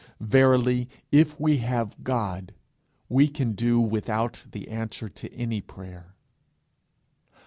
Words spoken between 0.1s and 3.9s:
Verily, if we have God, we can do